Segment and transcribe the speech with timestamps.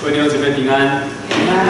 [0.00, 1.66] 各位弟兄姐妹平安，平安，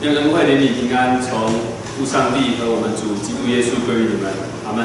[0.00, 1.46] 愿恩惠、怜悯、平安从
[1.94, 4.26] 父上帝和我们主基督耶稣归于你们，
[4.66, 4.84] 阿门。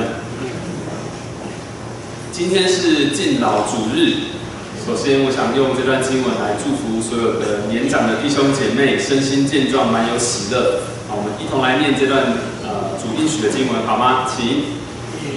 [2.31, 4.37] 今天是敬老主日，
[4.85, 10.85] 首先我想用这段经文来祝福所有的年长的弟兄姐妹身心健壮，满有喜乐。
[11.09, 12.21] 好，我们一同来念这段
[12.61, 14.29] 呃主应许的经文，好吗？
[14.29, 14.77] 请。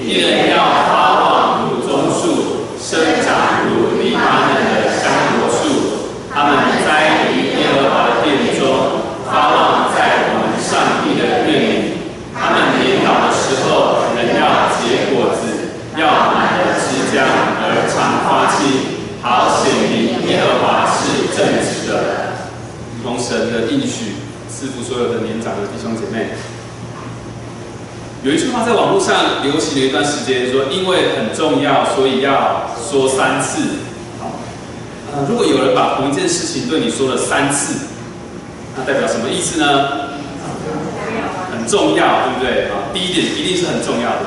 [0.04, 5.08] 一人要发旺如棕树，生长如黎巴嫩的香
[5.40, 5.88] 柏树。
[6.34, 12.00] 他们栽于耶和华的殿中，发旺在我们上帝的院里。
[12.32, 17.20] 他们年老的时候，仍要结果子，要满了枝浆
[17.60, 22.32] 而常发青，好显明耶和华是正直的。
[23.04, 24.12] 同神的应许，
[24.46, 26.32] 赐福所有的年长的弟兄姐妹。
[28.22, 33.62] 有一句话在网络上流行了一段时间，说因为很重要，所以要说三次。
[34.20, 34.32] 好，
[35.14, 37.86] 呃，如果有人把同一件事情对你说了三次，
[38.76, 40.12] 那代表什么意思呢？
[41.50, 42.68] 很重要，对不对？
[42.68, 44.26] 啊，第一点一定是很重要的。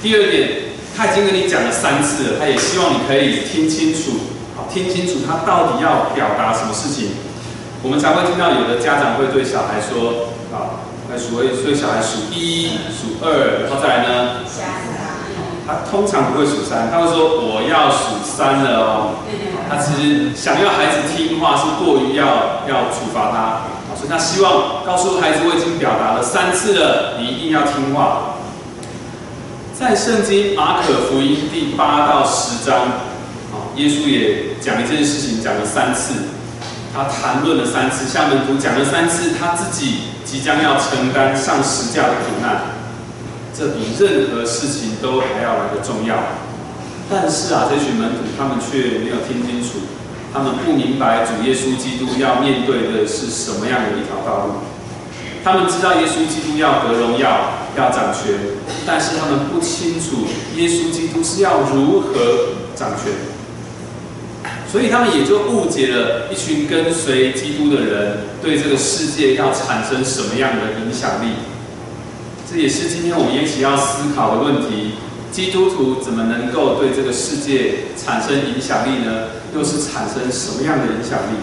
[0.00, 0.48] 第二点，
[0.96, 4.12] 他已经跟你讲了三次了，他也希望你可以听清楚，
[4.54, 7.10] 好，听清楚他到底要表达什么事情。
[7.84, 10.82] 我们才会听到有的家长会对小孩说，啊。
[11.06, 14.40] 那数位，所以小孩数一、数二，然后再来呢？
[15.66, 19.10] 他通常不会数三，他会说我要数三了哦。
[19.68, 28.36] 他其实想要孩子听话，是过于要要处罚他，所以他希望告诉孩子我已经表达了三次了，你一定要听话。
[29.78, 32.80] 在圣经马可福音第八到十章，
[33.52, 36.14] 啊，耶稣也讲一件事情，讲了三次，
[36.94, 40.14] 他谈论了三次，向门徒讲了三次，他自己。
[40.24, 42.62] 即将要承担上十架的苦难，
[43.56, 46.16] 这比任何事情都还要来的重要。
[47.08, 49.80] 但是啊，这群门徒他们却没有听清楚，
[50.32, 54.54] 他们不明白主耶稣基督要面对的是什么样的一条道路。
[55.44, 58.34] 他们知道耶稣基督要得荣耀，要掌权，
[58.84, 60.26] 但是他们不清楚
[60.56, 62.08] 耶稣基督是要如何
[62.74, 63.12] 掌权。
[64.74, 71.34] 所以他们也就误解了一群跟随基督的人对这个世界要产生什么样的影响力。
[72.50, 74.94] 这也是今天我们一起要思考的问题：
[75.30, 79.28] 基督徒怎么能够对这个世界产生影响力呢？
[79.54, 81.38] 又是产生什么样的影响力？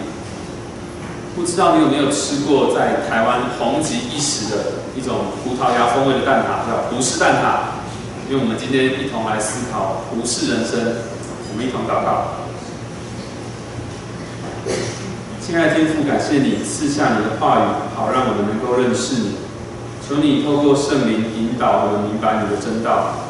[1.34, 8.28] 不知道你有没有吃过在台湾红极一时的一种葡萄牙风味的蛋挞，叫葡式蛋挞？
[8.28, 10.78] 因为我们今天一同来思考葡式人生，
[11.50, 12.41] 我们一同祷告。
[15.44, 19.32] 亲爱的天父，感谢你赐下你的话语，好让我们能够认识你。
[20.06, 23.26] 求你透过圣灵引导我们明白你的真道，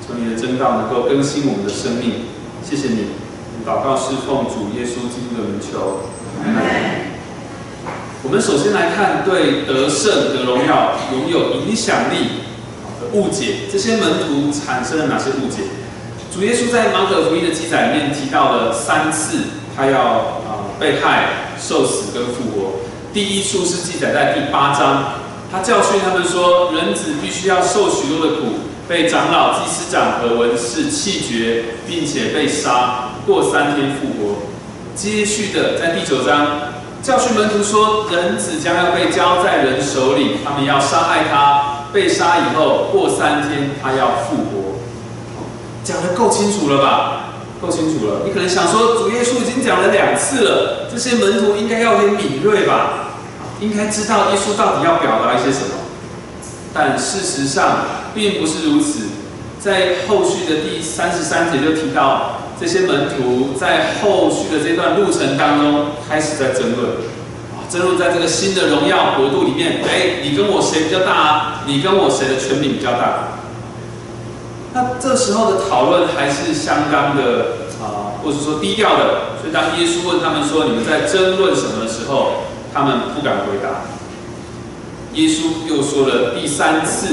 [0.00, 2.26] 求你的真道能够更新我们的生命。
[2.62, 3.10] 谢谢你，
[3.66, 6.06] 祷告是奉主耶稣基督的名求。
[8.22, 12.44] 我们首先来看对得胜得荣耀、拥有影响力
[13.00, 15.62] 的误解，这些门徒产生了哪些误解？
[16.32, 19.38] 主耶稣在马可福音的记载里面提到了三次，
[19.76, 20.37] 他要。
[20.78, 22.78] 被害、受死跟复活，
[23.12, 25.04] 第一处是记载在第八章，
[25.50, 28.46] 他教训他们说，人子必须要受许多的苦，
[28.86, 34.36] 被长老、祭司长和文士弃绝，并且被杀，过三天复活。
[34.94, 36.46] 接续的在第九章，
[37.02, 44.78] 教训门徒说，人子将要被交在人手里，他们要杀害他，被杀以后过三天他要复活。
[45.84, 47.27] 讲得够清楚了吧？
[47.60, 53.10] 够清楚了，你可能想说，主耶稣已经讲了两次了，这些门徒应该要有点敏锐吧？
[53.60, 55.74] 应该知道耶稣到底要表达一些什么。
[56.72, 57.78] 但事实上
[58.14, 59.08] 并不是如此，
[59.58, 66.90] 在后续的第三十三节就提到，这些门徒在后续的这段路程当中开始在争论，
[67.56, 71.62] 啊，争论在这个新的荣耀国度里面，哎，你跟我谁比较大啊？
[71.66, 73.37] 你跟我谁的权柄比较大？
[74.78, 79.34] 那这时候的讨论还是相当的啊，或者说低调的。
[79.40, 83.82] 所以当耶稣问他们说：“你们在争论什么？”的时候，他们不敢回答。
[85.14, 87.08] 耶稣又说了第三次，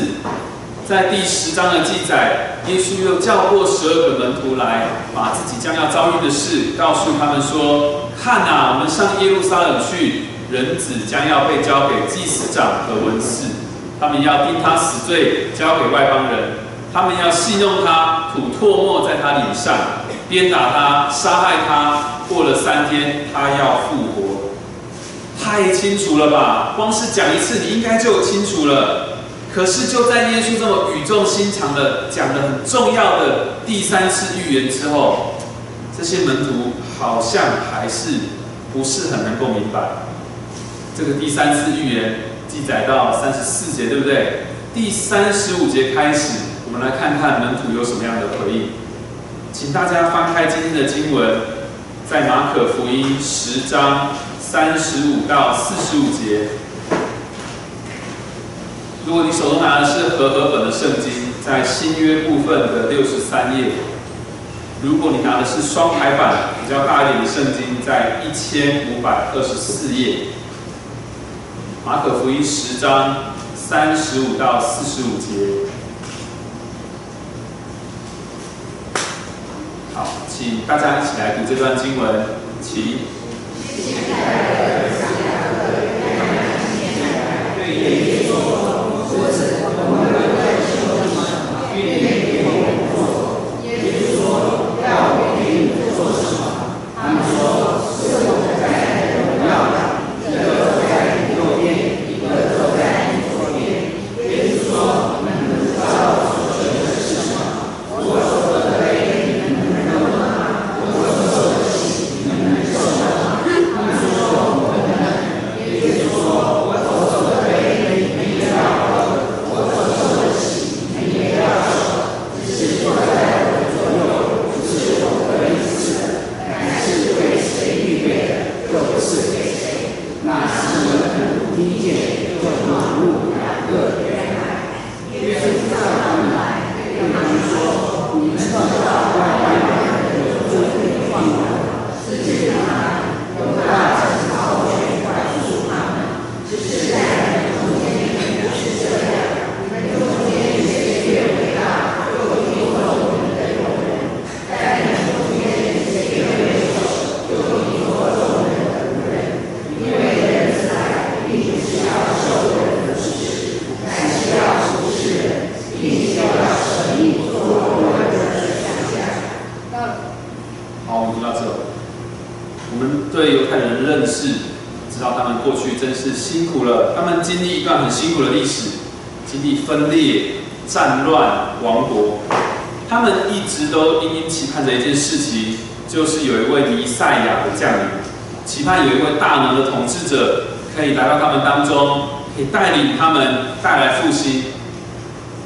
[0.88, 13.48] 在第十章的记载，耶稣又叫过十二个门徒来，把自己将要遭遇的事告诉他们说：“看啊，我们上耶路撒冷去，人子将要被交给祭司长和文士，
[14.00, 16.65] 他们要定他死罪，交给外邦人。”
[16.96, 19.76] 他们要戏弄他，吐唾沫在他脸上，
[20.30, 22.24] 鞭打他，杀害他。
[22.30, 24.52] 过了三天，他要复活。
[25.38, 26.72] 太清楚了吧？
[26.78, 29.18] 光是讲一次，你应该就清楚了。
[29.54, 35.36] 可是就在耶稣这么语重心长的讲了很重要的第三次预言之后，
[35.98, 37.44] 这些门徒好像
[37.74, 38.12] 还是
[38.72, 39.82] 不是很能够明白。
[40.98, 44.46] 这个第三次预言记载到三十四节，对不对？
[44.74, 46.40] 第三十五节开始，
[46.76, 48.72] 我们来看看门徒有什么样的回应。
[49.54, 51.40] 请大家翻开今天的经文，
[52.06, 54.10] 在马可福音十章
[54.42, 56.50] 三十五到四十五节。
[59.08, 63.68] 如果你手中拿的是和合本的圣经，在新约部分的六十三页；
[64.84, 70.26] 如果你拿的是双排版比较大一点的圣经，在一千五百二十四页。
[71.86, 73.16] 马可福音十章
[73.56, 75.72] 三十五到四十五节。
[79.96, 82.26] 好，请大家一起来读这段经文，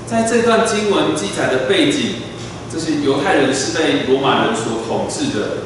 [0.09, 1.69] 在这段经文记载的。
[1.69, 2.15] 背景，
[2.73, 5.57] 这些犹太人是被罗马人所统治的，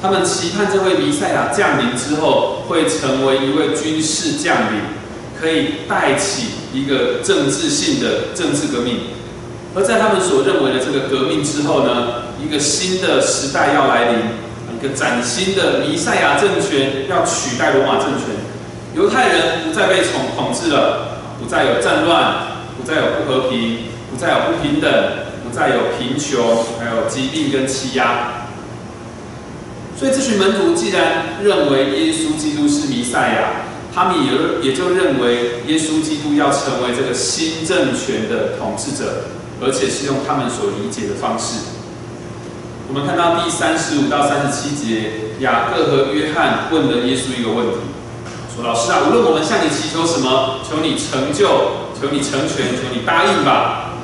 [0.00, 4.80] 他们期盼这位弥赛亚降临之后，会成为一位军事将领，
[5.38, 9.00] 可以带起一个政治性的政治革命。
[9.74, 14.20] 而在他们所认为的这个革命之后呢，一个新的时代要来临，
[14.74, 18.32] 一个崭新的弥赛亚政权要取代罗马政权，
[18.94, 22.51] 犹太人不再被统统治了，不再有战乱，
[22.82, 23.78] 不再有不和平，
[24.10, 24.92] 不再有不平等。
[25.44, 28.46] 不再有贫穷，还有疾病跟欺压，
[29.98, 39.24] 所以这群门徒既然认为耶稣基督是弥赛亚，他们也也就认为耶稣基督要成为这个新政权的统治者，
[39.60, 41.58] 而且是用他们所理解的方式。
[42.88, 47.76] 我们看到第三十五到三十七节，雅各和约翰问了耶稣一个问题，
[48.54, 53.94] 说：“老师啊，无论我们向你祈求什么，求你成就，求你成全，求你答应吧。”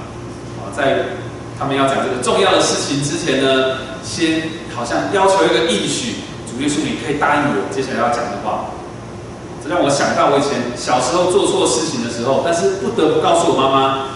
[0.62, 1.19] 啊，在。
[1.61, 8.71] 他们要讲这个重要的事情之前呢，先好像要求一个应许，主耶稣，你可以答应我接下来要讲的话。
[9.61, 14.07] 这让我想到我以前小时候做错事情的时候，但是不得不告诉我妈妈，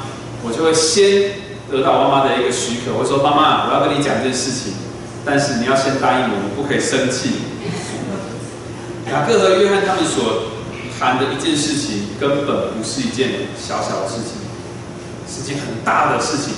[0.47, 1.35] 我就会先
[1.69, 4.75] 得到妈妈的一个许可，我说妈妈，我要跟你讲一件事情，
[5.27, 7.43] 但是你要先答应我，你不可以生气。
[9.11, 10.52] 雅各和约翰他们所
[11.03, 14.39] 谈的一件事情，根本不是一件小小的事情。
[15.27, 16.53] 是件很大的事情。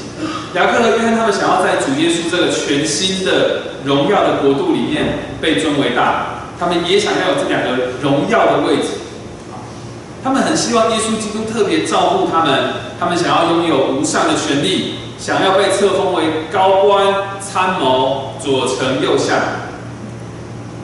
[0.54, 8.88] 雅各和约翰他们想要在主耶稣这个全新的荣耀的国度里面被尊为大，他们也想要有这两个荣耀的位置。
[10.24, 19.38] 他们很希望耶稣基督特别照顾他们，他们想要拥有无上的权利，想要被册封为高官、参谋、左丞、右相。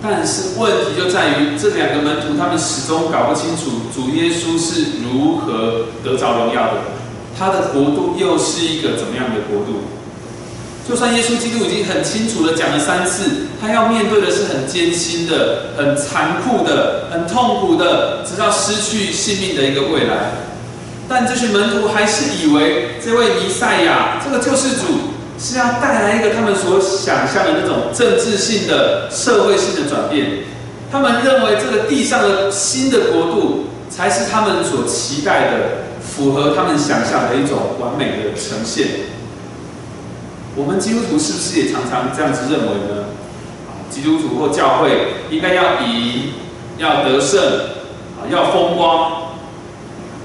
[0.02, 6.80] 但是问题就在于这两个门徒，他们始终搞不清楚主耶稣是如何得着荣耀的。
[7.38, 9.82] 他的国度又是一个怎么样的国度？
[10.88, 20.32] 就算耶稣基督已经很清楚的讲了三次，他要面对的是很艰辛的、很残酷的、很痛苦的，直到失去性命的一个未来。
[21.08, 24.86] 但这群门徒还是以为这位弥赛亚、这个救世主
[25.40, 30.44] 是要带来一个他们所想象的那种政治性的、社会性的转变。
[30.92, 35.56] 他们认为这个地上的新的国度才是他们所期待的，
[36.02, 38.88] 符合他们想象的一种完美的呈现。
[40.56, 43.04] 我们基督徒是不是也常常这样子认为呢？
[43.88, 46.32] 基督徒或教会应该要以，
[46.76, 47.40] 要得胜，
[48.18, 49.29] 啊，要风光。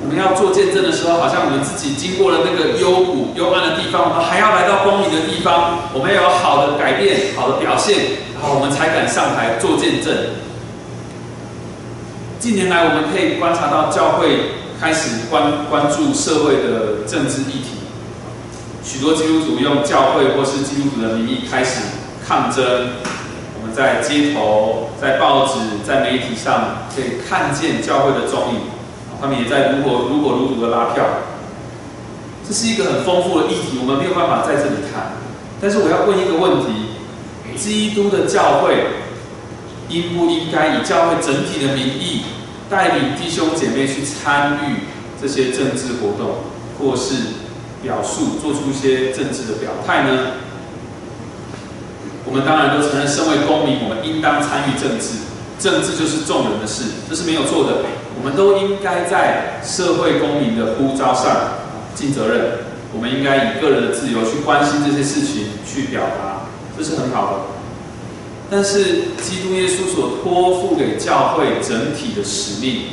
[0.05, 5.89] 我们要做见证的时候，好像我们自己经过了那个幽谷、幽暗的地方，我们还要来到光明的地方。
[5.95, 7.97] 我们要有好的改变、好的表现，
[8.35, 10.13] 然后我们才敢上台做见证。
[12.37, 17.81] 近年来，我们可以观察到教会开始关关注社会的政治议题，
[18.83, 21.81] 许多基督徒用教会或是基督徒的名义开始
[22.27, 22.63] 抗争。
[23.59, 28.59] 我们在街头、在报纸、在媒体上可以看见教会的踪影，
[29.21, 31.05] 他们也在如火如火如荼的拉票。
[32.47, 35.13] 这是一个很丰富的议题，我们没有办法在这里谈。
[35.59, 38.85] 但是我要问一个问题：基督的教会
[39.89, 42.21] 应不应该以教会整体的名义？
[42.69, 44.85] 带领弟兄姐妹去参与
[45.21, 46.37] 这些政治活动，
[46.79, 47.13] 或是
[47.83, 50.31] 表述做出一些政治的表态呢？
[52.25, 55.25] 我们当然都承认，身为公民，我们应当参与政治。
[55.57, 57.85] 政治就是众人的事，这是没有错的。
[58.17, 61.25] 我们都应该在社会公民的呼召上
[61.93, 62.65] 尽责任。
[62.93, 67.39] 我们应该以个人的自由去关心这些事情，去表达，这是很好的。
[68.49, 72.83] 但是，基督耶稣所托付给教会整体的使命，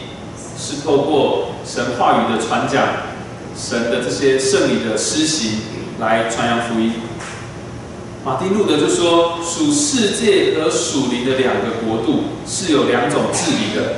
[0.59, 2.85] 是透过神话语的传讲、
[3.57, 5.61] 神的这些圣礼的施行
[6.00, 6.95] 来传扬福音。
[8.25, 13.97] 马丁路德就说：“属世界和属灵的两个国度是有两种治理的，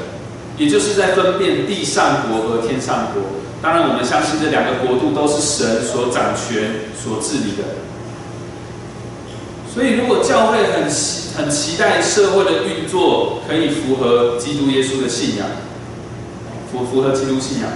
[0.56, 3.23] 也就是在分辨地上国和天上国。
[3.62, 7.82] 当然，我们相信这两个国度都是神所掌权、所治理的。
[9.73, 10.90] 所以，如果教会很……”
[11.34, 15.49] 很期待社会的运作可以符合基督耶稣的信仰，
[16.70, 17.68] 符符合基督信仰。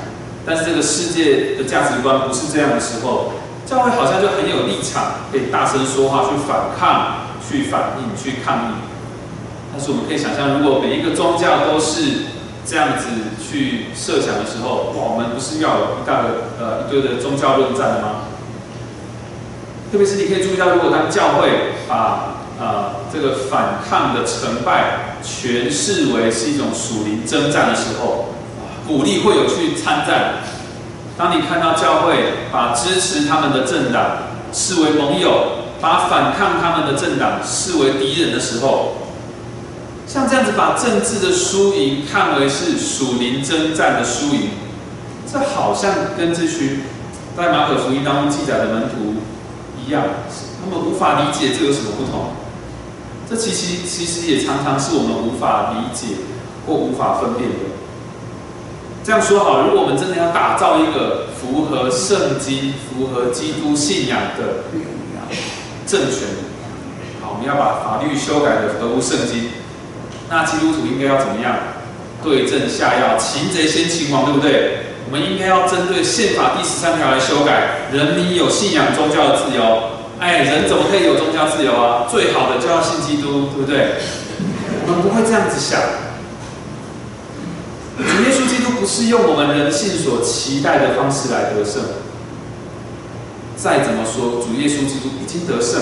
[0.47, 3.33] 但是这个世界的价值观不是这样的时候，
[3.67, 8.75] 教会好像就很有立场，可以大声说话，去反抗、去反应、去抗议。
[9.73, 12.03] 但是我们可以想象，如果每一个宗教都是
[12.69, 13.07] 这样子
[13.43, 16.29] 去设想的时候，哇，我们不是要有一大的
[16.61, 18.29] 呃一堆的宗教论战的吗？
[19.91, 28.35] 特别是你可以注意到，如果当教会把啊，这个反抗的成败全视为是一种属灵征战的时候，
[28.87, 30.43] 鼓励会有去参战。
[31.17, 34.19] 当你看到教会把支持他们的政党
[34.53, 38.93] 视为盟友，把反抗他们的政党视为敌人的时候，
[40.09, 44.49] 像这样子把政治的输赢看为是属灵征战的输赢，
[45.31, 46.81] 这好像跟这群
[47.37, 49.17] 在马可福音当中记载的门徒
[49.79, 50.03] 一样，
[50.59, 52.31] 他们无法理解这有什么不同。
[53.29, 56.17] 这其实其实也常常是我们无法理解
[56.67, 57.57] 或无法分辨的。
[59.05, 64.65] 这样说好，如果我们真的要打造一个符合圣经、符合基督信仰的
[65.87, 66.29] 政权，
[67.21, 69.51] 好，我们要把法律修改的合乎圣经，
[70.29, 71.57] 那基督徒应该要怎么样？
[72.23, 74.81] 对症下药，擒贼先擒王，对不对？
[75.07, 79.97] 我们应该要针对宪法第十三条来修改，人民有信仰宗教的自由。
[80.19, 82.07] 哎，人怎么可以有宗教自由啊？
[82.11, 83.95] 最好的就要信基督，对不对？
[84.87, 85.81] 我们不会这样子想。
[87.97, 91.83] 主耶稣基督不是用我们人性所期待的方式来得胜。
[93.57, 95.81] 再怎么说，主耶稣基督已经得胜。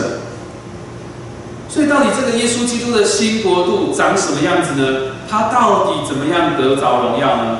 [1.68, 5.12] 所以，到底这个耶稣基督的新国度长什么样子呢？
[5.28, 7.58] 他到底怎么样得着荣耀呢？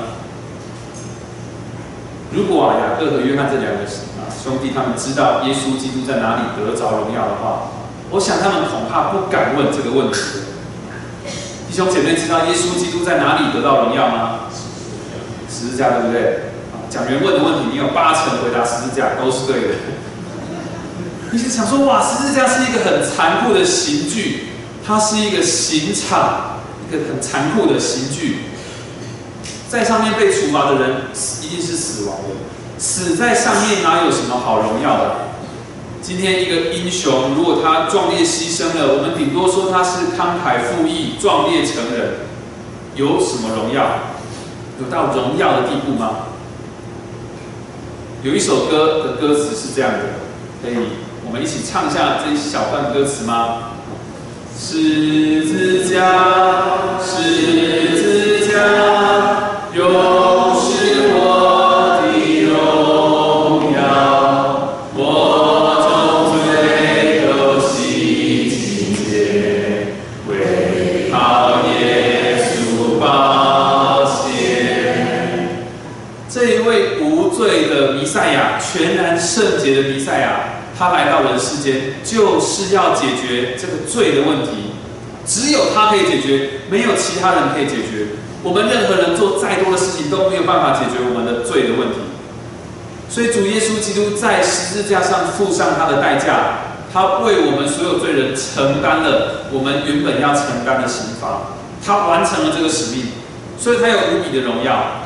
[2.32, 3.82] 如果啊，雅各和约翰这两个
[4.20, 7.72] 啊兄弟他们知道耶稣基督在哪里得着荣耀的话，
[8.10, 10.18] 我想他们恐怕不敢问这个问题。
[11.68, 14.48] 弟兄姐妹知道耶稣基督在哪里得到荣耀吗？
[15.50, 16.52] 十字架，对不对？
[16.72, 19.74] 啊讲员问的问题，你有八成回答十字架都是对的。
[21.36, 24.44] 你是想说，哇，十字架是一个很残酷的刑具，
[24.82, 28.38] 它是一个刑场，一个很残酷的刑具，
[29.68, 30.96] 在上面被处罚的人
[31.42, 32.78] 一定是死亡的。
[32.78, 35.16] 死在上面哪有什么好荣耀的？
[36.00, 42.14] 今天一个英雄，如果他壮烈牺牲了，我们顶多说他是慷慨赴义、壮烈成人，
[42.94, 43.84] 有什么荣耀？
[44.80, 46.28] 有到荣耀的地步吗？
[48.22, 49.98] 有一首歌的歌词是这样的，
[50.62, 50.76] 可以
[51.26, 53.72] 我们一起唱一下这一小段歌词吗？
[54.56, 55.98] 十字架，
[57.04, 58.54] 十字架，
[80.78, 84.72] 他来到人世间，就是要解决这个罪的问题。
[85.26, 88.08] 只有他可以解决，没有其他人可以解决。
[88.42, 91.96] 我们任何人做再多的事情都没有办法解决我们的罪的问题。
[93.08, 101.54] 所以主耶稣基督在十字架上付上他的代价，他为我们所有罪人承担了我们原本要承担的刑罚，
[101.84, 103.06] 他完成了这个使命，
[103.58, 105.02] 所以他有无比的荣耀。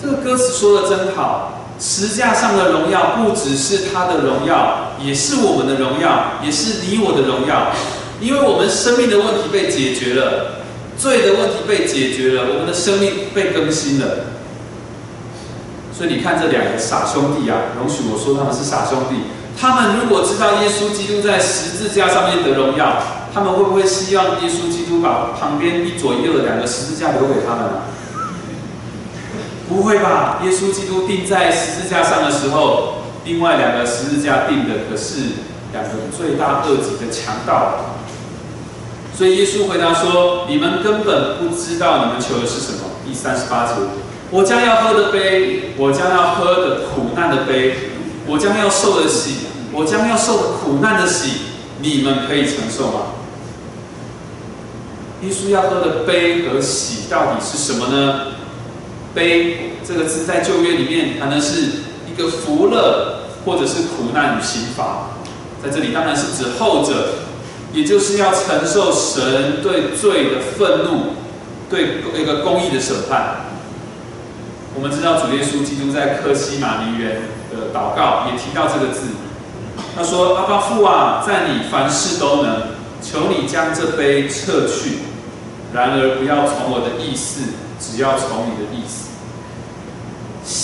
[0.00, 7.72] 这个歌词说的真好，十字架上的荣耀不只是他的荣耀，也是我们的荣耀，也是你我的荣耀。
[8.20, 10.64] 因为我们生命的问题被解决了，
[10.98, 14.26] 罪的问题被解决了，我们的生命被更新了。
[15.96, 19.30] 所以你看这两个傻兄弟啊，容许我说他们是傻兄弟。
[19.60, 27.82] 他们如果知道耶稣基督在十字架上面的荣耀，他们会不会希望耶稣基督把旁边一左一右的两个十字架留给他们呢？
[29.68, 30.40] 不会吧？
[30.44, 32.94] 耶稣基督钉在十字架上的时候，
[33.24, 35.20] 另外两个十字架钉的可是
[35.72, 37.96] 两个罪大恶极的强盗。
[39.14, 43.72] 所以耶稣回答说：“你们根本不知道你们求的是什么。”第三十八节
[44.30, 47.90] ：“我将要喝的杯，我将要喝的苦难的杯，
[48.26, 49.38] 我将要受的喜，
[49.72, 51.32] 我将要受的苦难的喜，
[51.80, 53.00] 你们可以承受吗？”
[55.22, 58.37] 耶稣要喝的杯和喜到底是什么呢？
[59.18, 61.62] 杯这个字在旧约里面谈的是
[62.06, 65.08] 一个福乐，或者是苦难与刑罚，
[65.62, 67.14] 在这里当然是指后者。
[67.70, 71.12] 也就是要承受神对罪的愤怒，
[71.68, 73.44] 对一个公义的审判。
[74.74, 77.20] 我们知道主耶稣基督在克西马尼园
[77.52, 79.08] 的祷告也提到这个字，
[79.94, 82.68] 他说：“阿爸父啊，在你凡事都能，
[83.02, 85.00] 求你将这杯撤去，
[85.74, 89.07] 然而不要从我的意思，只要从你的意思。”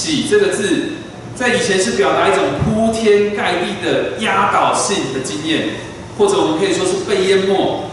[0.05, 0.93] 喜这个字，
[1.35, 5.69] 在以前是表达一种铺天盖地的压倒性的经验。
[6.19, 7.87] 或者我们可以说是被淹没，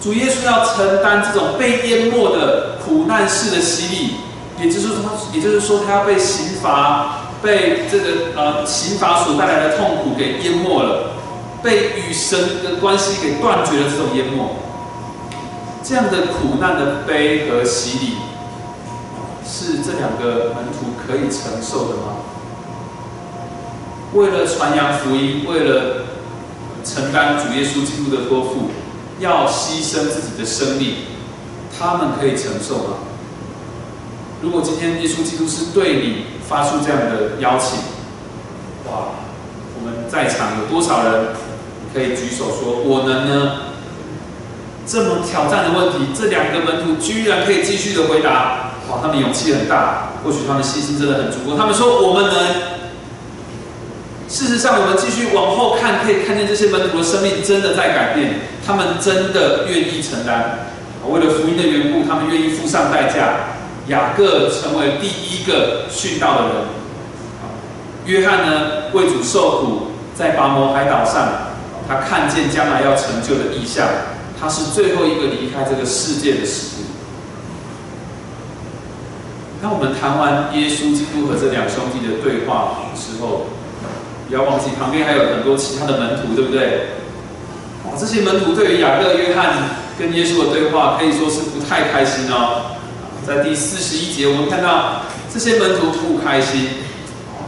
[0.00, 4.14] 主耶稣要承担这种被淹没的苦难式的洗礼，
[4.62, 4.96] 也就是说，
[5.34, 11.16] 也就是说，他要被刑罚，被这个呃刑罚所带来的痛苦给淹没了，
[11.62, 14.56] 被与神的关系给断绝了这种淹没。
[15.82, 18.12] 这样的苦难的悲和洗礼，
[19.50, 22.22] 是这两个门徒可以承受的吗？
[24.14, 26.06] 为了传扬福音，为了。
[26.82, 28.70] 承担主耶稣基督的托付，
[29.18, 30.94] 要牺牲自己的生命，
[31.78, 32.96] 他们可以承受吗？
[34.40, 37.80] 如果今天耶稣基督是对你发出这样的邀请，
[38.90, 39.12] 哇，
[39.78, 41.26] 我们在场有多少人
[41.92, 43.52] 可以举手说我能呢？
[44.86, 51.56] 这么挑战的问题，这两个门徒居然可以继续的回答，哇，他们勇气很大，或许他们信心真的很足够。
[51.56, 52.80] 他们说我们能。
[54.28, 58.34] 事实上，我们继续往后看，可以看见这些门徒的生命真的在改变。
[58.64, 60.68] 他们真的愿意承担，
[61.04, 63.56] 为了福音的缘故，他们愿意付上代价。
[63.88, 66.54] 雅各成为第一个殉道的人。
[68.06, 71.26] 约翰呢，为主受苦，在拔摩海岛上，
[71.88, 73.88] 他看见将来要成就的意象。
[74.40, 76.89] 他是最后一个离开这个世界的使徒。
[79.62, 83.46] 当我们谈完耶稣基督和这两兄弟的对话之后，
[84.26, 86.96] 不要忘记，旁边还有很多其他的门徒，对不对？
[87.84, 89.52] 哇，这些门徒对于雅各、约翰
[89.98, 92.76] 跟耶稣的对话，可以说是不太开心哦。
[93.26, 96.68] 在第四十一节，我们看到这些门徒不开心，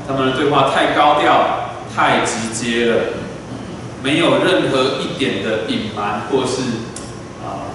[0.07, 3.01] 他们的对话太高调、太直接了，
[4.03, 6.61] 没有任何一点的隐瞒或是
[7.41, 7.73] 啊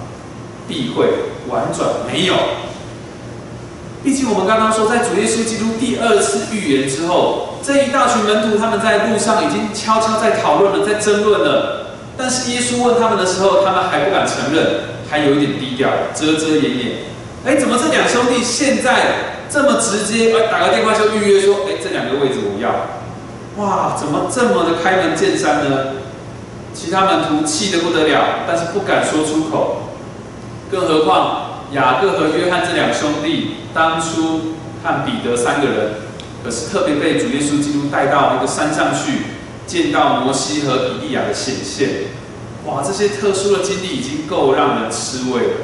[0.68, 1.06] 避讳、
[1.48, 2.34] 婉转，没有。
[4.02, 7.44] 毕竟我们刚刚说，在主耶稣基督第二次预言之后。
[7.60, 11.96] 这一大群门徒，他们在路上已经悄悄在讨论了，在争论了。
[12.16, 14.80] 但是耶稣问他们的时候，他们还不敢承认，
[15.10, 16.92] 还有一点低调，遮遮掩掩。
[17.44, 20.32] 哎，怎么这两兄弟现在这么直接？
[20.32, 22.86] 哎，打个电话就预约说，哎，这两个位置我要。
[23.62, 25.78] 哇，怎么这么的开门见山呢？
[26.72, 29.82] 其他门徒气得不得了，但是不敢说出口。
[30.70, 35.90] 更何况雅各和约翰这两兄弟，当初和彼得三个人。
[36.44, 39.22] 可是特别被主耶稣基督带到那个山上去，
[39.66, 41.88] 见到摩西和以利亚的显现，
[42.64, 42.80] 哇！
[42.80, 45.54] 这些特殊的经历已经够让人吃味了。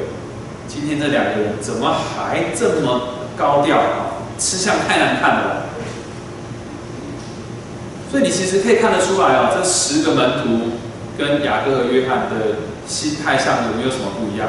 [0.66, 3.02] 今天这两个人怎么还这么
[3.36, 4.18] 高调啊？
[4.36, 5.66] 吃相太难看了。
[8.10, 10.72] 所以你其实可以看得出来哦，这十个门徒
[11.16, 14.48] 跟雅各和约翰的心态上有没有什么不一样？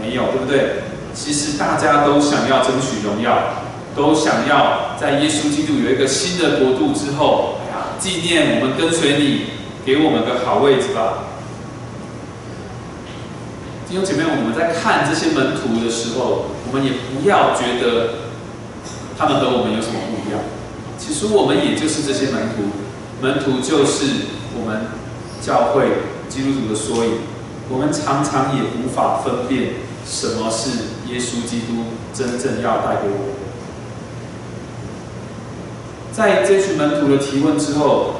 [0.00, 0.82] 没有，对不对？
[1.14, 3.66] 其实大家都想要争取荣耀。
[3.92, 7.56] 都想要在耶稣基督有一个新的国度之后，
[7.98, 9.46] 纪念我们跟随你，
[9.84, 11.26] 给我们个好位置吧。
[13.88, 18.30] 弟兄姐妹，我们在看这些门徒的时候，我们也不要觉得
[19.18, 20.40] 他们和我们有什么不一样。
[20.96, 22.70] 其实我们也就是这些门徒，
[23.20, 24.06] 门徒就是
[24.54, 24.86] 我们
[25.42, 27.26] 教会基督徒的缩影。
[27.68, 29.74] 我们常常也无法分辨
[30.06, 30.70] 什么是
[31.12, 33.40] 耶稣基督真正要带给我们。
[36.12, 38.16] 在这群门徒的提问之后，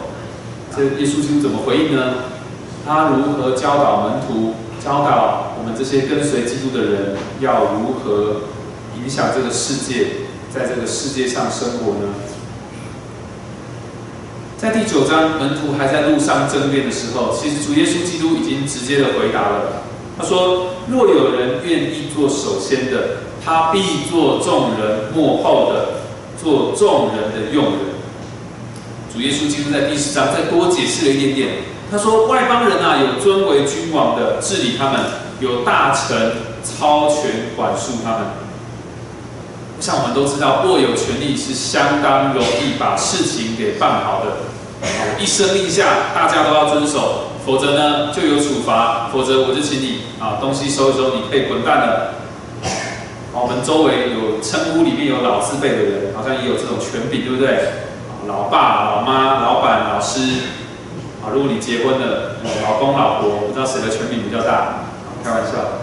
[0.75, 2.15] 这耶稣基督怎么回应呢？
[2.87, 8.43] 他如何教导门徒，教导我们这些跟随基督的人，要如何
[8.97, 10.07] 影响这个世界，
[10.55, 12.15] 在这个世界上生活呢？
[14.57, 19.83] 在第九章，门徒还在路上争辩的时候，其实主耶稣基督已经直接的回答了。
[20.21, 23.81] 他说：“若有人愿意做首先的，他必
[24.11, 25.87] 做众人幕后的，
[26.43, 27.73] 做众人的用人。”
[29.13, 31.49] 主耶稣基督在第十章再多解释了一点点。
[31.91, 35.01] 他说：“外邦人啊，有尊为君王的治理他们，
[35.41, 38.21] 有大臣超权管束他们。
[39.81, 44.37] 像我们都知道，握有权力是相当容易把事情给办好的。
[45.19, 52.15] 一声令下，大家都要遵守，否则呢就有处罚，否则我就请你啊东西收一收，你可以滚蛋了。
[53.33, 57.83] 我们周围有称呼里面有老字辈的人，好像也有这种权柄，对不对？
[58.29, 60.21] 老爸、老妈、老板、老师。
[61.27, 64.87] 啊，如果你结婚了，老公、老婆，不知道谁的权柄比较大？
[65.25, 65.83] 开玩笑。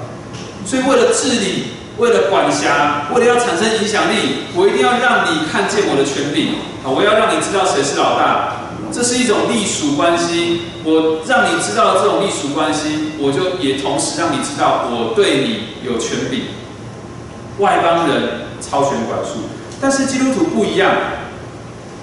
[0.66, 1.76] 所以为了治理。
[1.98, 6.94] 为了管辖，为了要产生影响力，我一定要让你看见我的权柄啊！
[6.94, 10.62] 我要让你知道谁是老大，这是一种隶属关系。
[10.84, 16.44] 我让你知道这种隶属关系，我就也同时让你知道我对你有权柄。
[17.60, 19.50] 外邦人超权管束，
[19.82, 20.92] 但是基督徒不一样。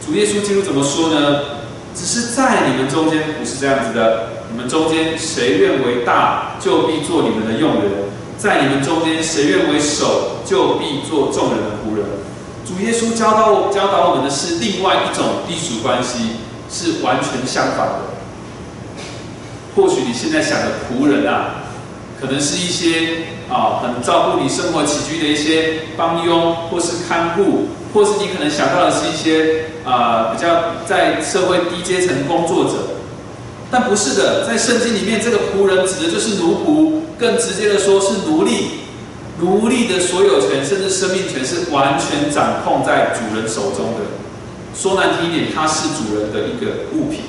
[0.05, 1.41] 主耶稣基督怎么说呢？
[1.95, 4.31] 只是在你们中间不是这样子的。
[4.51, 7.91] 你们中间谁愿为大，就必做你们的用人。
[8.37, 12.05] 在你们中间，谁愿为首，就必做众人的仆人。
[12.65, 16.19] 主耶稣教导教导我们的是另外一种隶属关系，
[16.75, 17.95] 是完全相反的。
[19.77, 21.63] 或许你现在想的仆人啊，
[22.21, 32.73] 可能是一些啊很照顾你生活起居的一些帮佣，或是看护，或是你可能想到的是一些啊比较在社会低阶层工作者。
[33.71, 37.01] 但不是的，在圣经里面，这个仆人指的就是奴仆。
[37.17, 38.71] 更直接的说，是奴隶，
[39.41, 44.24] 奴隶的所有权甚至生命权是完全掌控在主人手中的。
[44.75, 47.21] 说难听一点，它是主人的一个物品。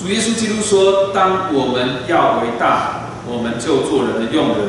[0.00, 4.68] 主耶稣基督说：“当我们要为大，我们就做人的用人；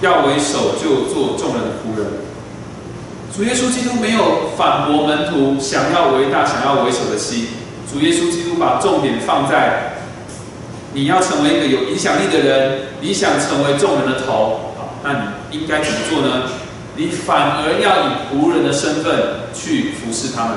[0.00, 2.06] 要为首，就做众人的仆人。”
[3.34, 7.48] 主耶稣基督没有反驳门徒想要为大、想要为首的心。
[7.90, 9.96] 主耶稣基督把重点放在。
[10.92, 16.50] 你要成为一个有影响力的人，你想成为众人的头，那你应该怎么做呢？
[16.96, 20.56] 你反而要以仆人的身份去服侍他们。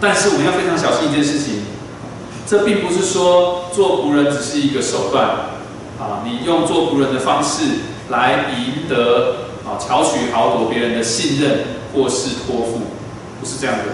[0.00, 1.62] 但是我们要非常小心一件事情，
[2.46, 5.26] 这并不是说做仆人只是一个手段，
[6.00, 7.62] 啊，你用做仆人的方式
[8.08, 12.80] 来赢得啊，巧取豪夺别人的信任或是托付，
[13.40, 13.84] 不是这样的。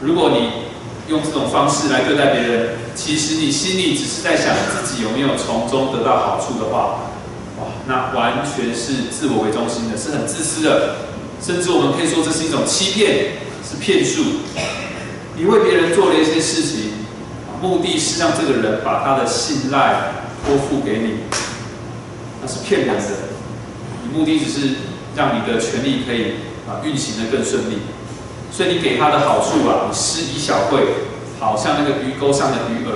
[0.00, 0.62] 如果你
[1.08, 7.11] 用这种方式来对待别人，其实你心里只是在想自己有没有从中得到好处的话，
[7.86, 10.96] 那完全是自我为中心的，是很自私的，
[11.42, 14.22] 甚至我们可以说这是一种欺骗，是骗术。
[15.36, 16.92] 你为别人做了一些事情，
[17.60, 20.12] 目的是让这个人把他的信赖
[20.46, 21.14] 托付给你，
[22.40, 23.02] 那是骗人的。
[24.04, 24.74] 你目的只是
[25.16, 26.34] 让你的权利可以
[26.68, 27.78] 啊运行的更顺利。
[28.52, 30.80] 所以你给他的好处啊，你施以小惠，
[31.40, 32.92] 好像那个鱼钩上的鱼饵，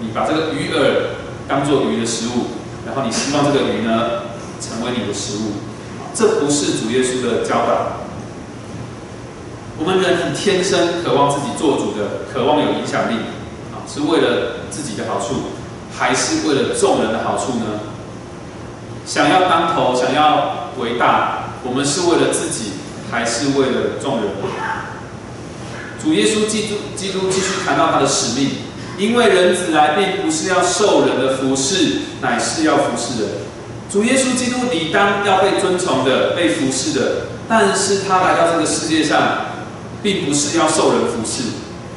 [0.00, 2.48] 你把这个鱼饵当做鱼的食物，
[2.86, 4.27] 然后你希望这个鱼呢
[4.60, 5.52] 成为你的食物，
[6.14, 8.02] 这不是主耶稣的教导。
[9.78, 13.14] 我们人很天生渴望自己做主的，渴望有影响力
[13.72, 15.34] 啊，是为了自己的好处，
[15.96, 17.80] 还是为了众人的好处呢？
[19.06, 22.72] 想要当头，想要伟大，我们是为了自己，
[23.10, 24.28] 还是为了众人？
[26.02, 28.50] 主耶稣基督基督继续谈到他的使命，
[28.98, 33.30] 因为人子来并不是要受人的服侍，乃是要服侍人。
[33.90, 39.18] 主耶稣基督理当要被尊崇的、被服侍的，但是他来到这个世界上，
[40.02, 41.44] 并不是要受人服侍，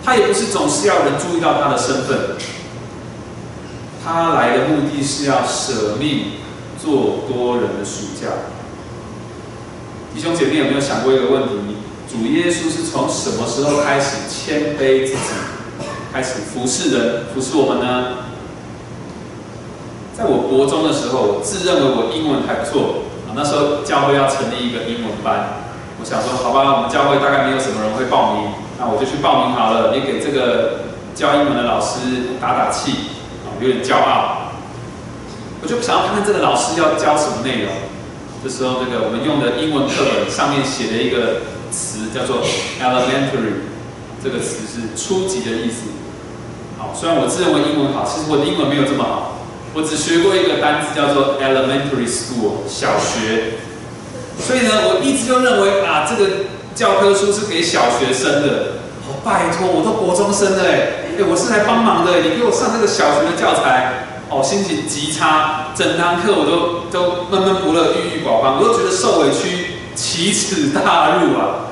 [0.04, 2.38] 他也不是总是要人注意到他的身份。
[4.04, 6.38] 他来的目的是要舍命
[6.82, 8.28] 做多人的暑假。
[10.16, 11.76] 弟兄姐妹有没有想过一个问题？
[12.10, 15.20] 主耶稣是从什么时候开始谦卑自己，
[16.12, 18.31] 开始服侍人、服侍我们呢？
[20.22, 23.34] 在我国中的时候，我自认为我英文还不错啊。
[23.34, 25.66] 那时候教会要成立一个英文班，
[25.98, 34.54] 我想说，好吧，我们教会大概没有什么人会报名，那我就去报名好了，也给这个教英文的老师打打气啊，有点骄傲。
[35.64, 37.74] 我就想要看看这个老师要教什么内容。
[38.44, 41.42] 这时候，这个我们用的英文课本上面写了一个
[41.74, 42.46] 词，叫做
[42.78, 43.66] elementary，
[44.22, 45.90] 这个词是初级的意思。
[46.78, 49.41] 好，虽然我自认为英文好，其实我的英文没有这么好。
[49.74, 53.56] 我只学过一个单词叫做 elementary school 小学，
[54.38, 56.30] 所以呢，我一直就认为啊，这个
[56.76, 58.82] 教科书是给小学生的。
[59.08, 71.72] 哦，拜托，我都国中生了哎，哎，我是来帮忙的，你给我上这个小学的教材，哦，心情极差，整堂课我都都闷闷不乐，郁郁寡欢，我都觉得受委屈，奇耻大辱啊。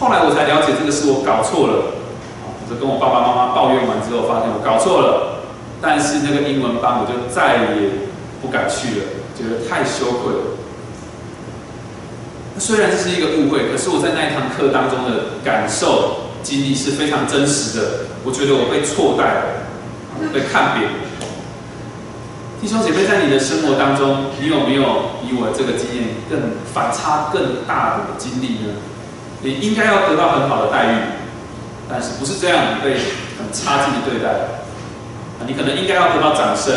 [0.00, 1.94] 后来我才了解，这个是我搞错了。
[2.42, 5.27] 我就跟我爸爸妈妈抱怨完之后，发现我搞错了。
[5.80, 7.90] 但是那个英文班我就再也
[8.42, 10.42] 不敢去了，觉得太羞愧了。
[12.58, 17.88] 虽然这是一个误会，可是我在那一堂课当中的感受经历是非常真实的。
[18.24, 20.90] 我觉得我被错待了，被看扁。
[22.60, 28.74] 弟兄姐妹，在你的生活当中，你有没有比我这个经验更反差更大的经历呢？
[29.40, 30.96] 你应该要得到很好的待遇，
[31.88, 32.94] 但是不是这样被
[33.38, 34.57] 很差劲的对待？
[35.46, 36.74] 你可能应该要得到掌声，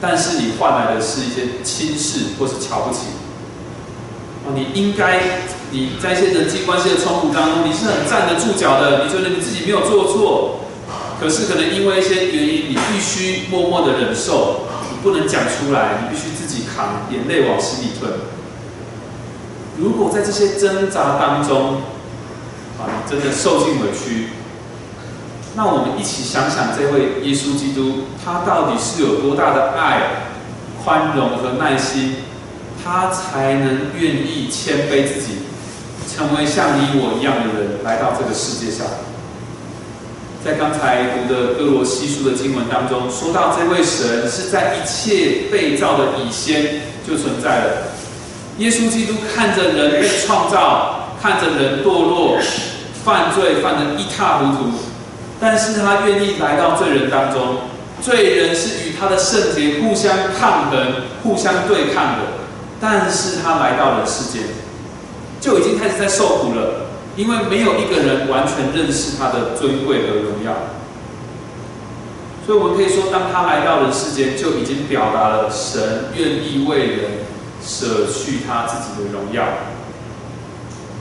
[0.00, 3.00] 但是你换来的是一些轻视或是瞧不起。
[4.44, 5.20] 啊，你应该
[5.70, 10.60] 你在一些人际关系的冲突当中，你是很站得住脚的，你觉得你自己没有做错，
[11.20, 18.12] 可是可能因为一些原因，你必须默默的忍受，你不能讲出来，你必须自己扛，眼泪往心里吞。
[19.78, 21.82] 如果在这些挣扎当中，
[22.78, 24.28] 啊，你真的受尽委屈。
[25.54, 30.00] 那我们一起想想，这位耶稣基督，他到底是有多大的爱、
[30.82, 32.16] 宽容和耐心，
[32.82, 35.44] 他才能愿意谦卑自己，
[36.08, 38.86] 成为像你我一样的人，来到这个世界上。
[40.42, 47.70] 在刚才读的哥罗西书的经文当中，说到这位神是在一切被造的以先就存在了。
[48.56, 52.38] 耶稣基督看着人被创造，看着人堕落、
[53.04, 54.72] 犯罪，犯得一塌糊涂。
[55.42, 57.56] 但是他愿意来到罪人当中，
[58.00, 62.18] 罪人是与他的圣洁互相抗衡、互相对抗的。
[62.80, 64.42] 但是他来到了世间，
[65.40, 70.54] 就已经开始在受苦了，因为没有一个人完全认识他的尊贵和荣耀。
[72.46, 77.10] 所以，我们可以说，当他来到了世间，就已经表达了神愿意为人
[77.60, 79.42] 舍去他自己的荣耀。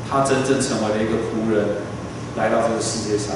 [0.10, 1.66] 他真正成为了一个仆人，
[2.36, 3.36] 来到这个世界上。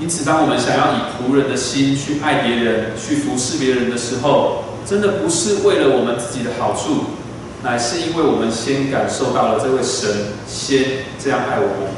[0.00, 7.04] 因此，当我们想要以仆人的心去爱别人、去服侍别人的时候，真的不是为了我们自己的好处，
[7.64, 10.08] 乃是因为我们先感受到了这位神
[10.46, 11.90] 先这样爱我们，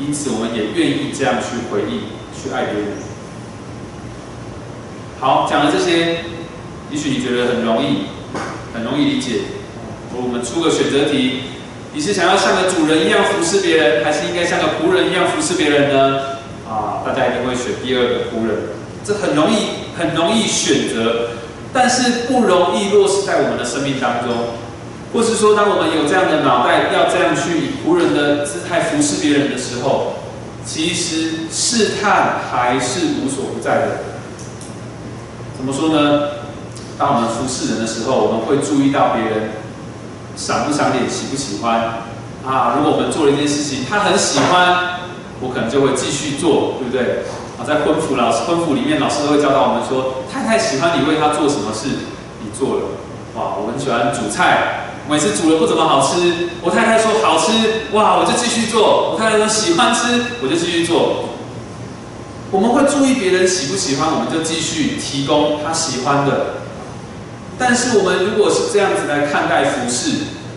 [0.00, 2.98] 因此我们也愿意这样去回应、去爱别人。
[5.20, 6.24] 好，讲了这些，
[6.90, 8.06] 也许你觉得很容易、
[8.74, 9.42] 很容易理解。
[10.12, 11.42] 我们出个选择题：
[11.94, 16.37] 你是想要像个主人一样服侍别人，还是应该像个仆人一样服侍别人呢？
[16.68, 21.30] 啊，大家一定会选第二个仆人，这很容易，很容易选择，
[21.72, 24.36] 但是不容易落实在我们的生命当中。
[25.14, 30.16] 或是说，当我们有这样的脑袋，要这样去以仆人的姿态服侍别人的时候，
[30.66, 33.86] 其实试探还是无所不在的。
[35.56, 36.28] 怎么说呢？
[36.98, 39.52] 当我们服侍人的时候，我们会注意到别人
[40.36, 42.02] 赏不赏脸，喜不喜欢。
[42.46, 44.97] 啊，如果我们做了一件事情，他很喜欢。
[45.40, 47.24] 我可能就会继续做，对不对？
[47.58, 51.88] 啊，在婚服老师婚服里面，老师都会教导我们说，太太喜欢你为她做什么事，
[52.42, 52.82] 你做了。
[53.34, 57.52] 哇，我很喜欢煮菜，每次煮了不怎么好吃，我太太说好吃，
[57.92, 59.12] 哇，我就继续做。
[59.12, 61.30] 我太太说喜欢吃，我就继续做。
[62.50, 66.64] 我们会注意别人喜不喜欢，我们就继续提供他喜欢的。
[67.58, 70.12] 但是我们如果是这样子来看待服饰，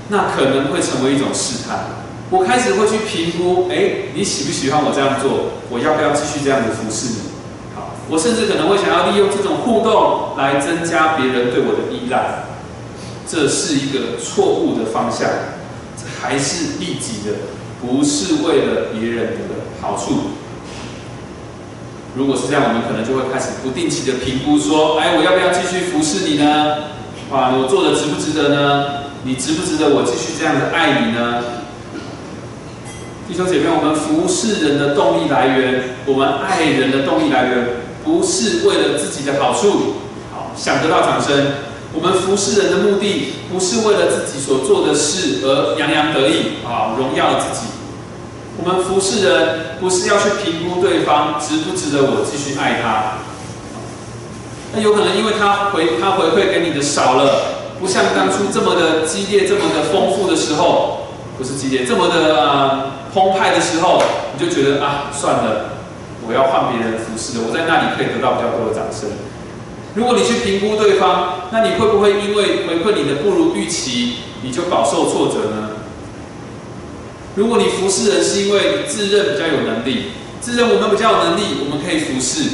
[0.10, 1.86] 那可能会成为一种试探。
[2.32, 5.52] 我开始会去评估，哎，你喜不喜欢我这样做？
[5.70, 7.20] 我要不要继续这样子服侍你？
[7.76, 12.48] 好，我甚至可能会想要利用这种互动来增加别人对我的依赖，
[13.28, 15.28] 这是一个错误的方向，
[16.00, 17.52] 这还是利己的，
[17.84, 20.32] 不是为了别人的好处。
[22.16, 26.88] 如果是这样，我们可能就会开始不定期的评估，说，哎，我要不要继续服侍你呢？
[27.30, 29.04] 啊，我做的值不值得呢？
[29.24, 31.44] 你值不值得我继续这样子爱你呢？
[33.32, 37.66] 弟兄姐妹，我们服侍人的动力来源，我们爱人的动力来源，
[38.04, 39.94] 不是为了自己的好处，
[40.34, 41.32] 好想得到掌声。
[41.94, 47.68] 我们服侍人的目的，不是为了自己所做的事而洋洋得意，啊，荣耀自己。
[48.62, 53.14] 我们服侍人，不是要去评估对方值不值得我继续爱他。
[54.74, 57.44] 那有可能因为他回他回馈给你的少了，
[57.80, 64.02] 不像当初这么的激烈、这么的丰富的时候，不是激烈，这么的澎湃的时候，
[64.34, 65.78] 你就觉得啊，算了，
[66.28, 67.46] 我要换别人服侍了。
[67.48, 69.10] 我在那里可以得到比较多的掌声。
[69.96, 75.72] 如果你去评估对方，那你会不会因为回馈你的不如预期，你就饱受挫折呢？
[77.36, 82.50] 如果你服侍人是因为自认比较有能力，自认我们比较有能力，我们可以服侍。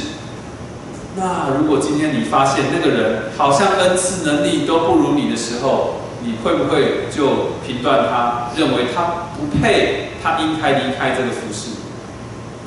[1.16, 11.70] 那如果今天你发现那个人好像恩赐能力都不如你的时候，你会不会就评断他，认为他不配，他应该离开这个服侍？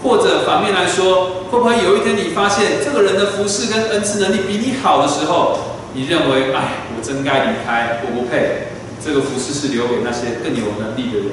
[0.03, 5.59] 或者反面来说，会不会有一天你发现这个人的服饰跟恩赐能力比你好的时候，
[5.93, 8.69] 你认为，哎，我真该离开，我不配，
[9.03, 11.27] 这个服饰是留给那些更有能力的人。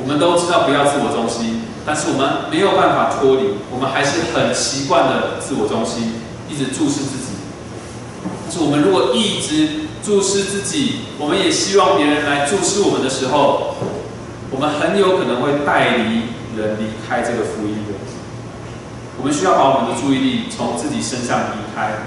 [0.00, 6.14] 我们都知道不要自我中心，但是我们没有办法脱离，我们还是很习惯的自我中心，
[6.48, 7.36] 一直注视自己。
[8.42, 13.74] 但是我们如果一直注视自己，我们也希望别人来注视我们的时候。
[14.50, 17.94] 我们很有可能会带离人离开这个福音的。
[19.18, 22.04] 我们需要把我们的注意力从自己身上离开，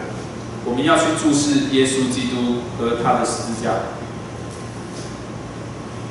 [0.63, 3.71] 我们要去注视耶稣基督和他的十字架。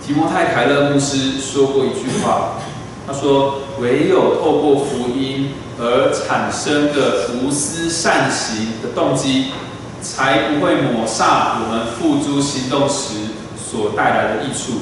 [0.05, 2.59] 提摩太凯勒牧师说过一句话，
[3.07, 9.53] 他说：“唯有透过福音而产生的无私善行的动机，
[10.07, 13.14] 才不会抹煞我们付诸行动时
[13.57, 14.81] 所带来的益处。”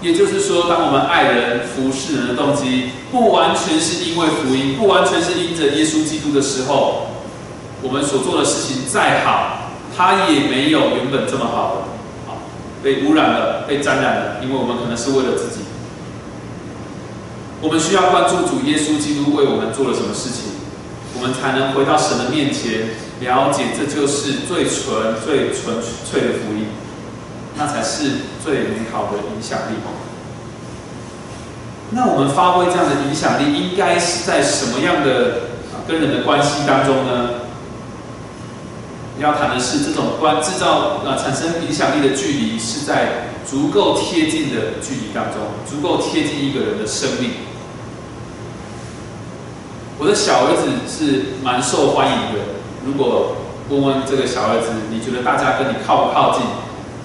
[0.00, 7.08] 也就是说，当我们爱人、服侍人的动机不完全是因为福音，不完全是因着耶稣基督的时候，
[7.82, 11.82] 我们所做的事情再好，它也没有原本这么好的，
[12.28, 12.38] 好
[12.80, 15.64] 被污染了、被沾染了，因为我们可能是为了自己。
[17.60, 20.62] 我们需要关注主耶稣基督为我们做了什么事情，
[21.18, 26.66] 我们才能回到神的面前，了解这就是最纯、最纯粹的福音。
[27.60, 28.10] 那才是
[28.44, 29.74] 最美好的影响力。
[31.90, 35.40] 那我们发挥这样的影响力，应该是在什么样的
[35.88, 37.30] 跟人的关系当中呢？
[39.18, 47.30] 要谈的是这种关制造啊产生影响力的距离，是在足够贴近的距离当中，足够贴近一个人的生命。
[49.98, 52.57] 我的小儿子是蛮受欢迎的。
[52.84, 53.36] 如果
[53.70, 56.42] 问问这个小儿子，你觉得大家跟你靠不靠近？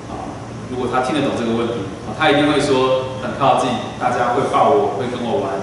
[0.07, 0.31] 啊
[0.71, 1.73] 如果他听得懂这个问题，
[2.07, 5.53] 啊，他一定会说很靠近，大家会抱我，会跟我玩。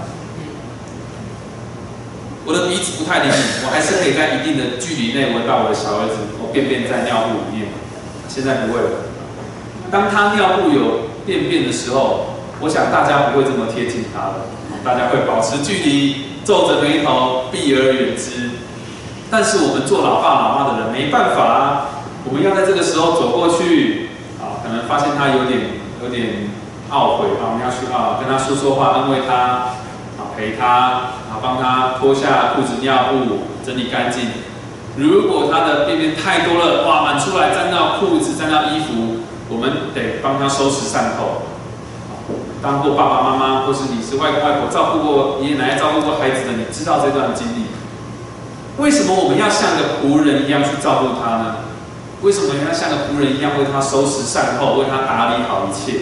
[2.46, 7.68] 我的鼻子不太灵敏， 我还是可以在一定的距离内闻到我的小儿子我便便在尿布里面。
[8.28, 8.90] 现在不会了。
[9.90, 14.46] 当他尿布有便便的时候，我想大家不会这么贴近他了，
[14.84, 18.49] 大家会保持距离，皱着眉头，避而远之。
[19.30, 21.86] 但是我们做老爸老妈的人没办法啊，
[22.24, 24.10] 我们要在这个时候走过去
[24.42, 24.58] 啊。
[24.62, 26.50] 可能发现他有点有点
[26.90, 29.34] 懊悔啊，我们要去啊跟他说说话，安慰他，
[30.18, 30.66] 啊陪他，
[31.30, 34.28] 啊帮他脱下裤子尿布，整理干净。
[34.96, 41.46] 如果他的便便太多了，哇满出来沾到裤子沾到衣服，我们得帮他收拾善后。
[42.60, 47.70] 当过爸爸妈妈，或是你是外公外婆照顾过爷爷奶奶照顾过孩子的，你知道这段经历。
[48.80, 51.56] 为什么我们要像个仆人一样去照顾他呢？
[52.22, 56.00] 为什么要像个仆人一样为他收拾善后，为他打理好一切？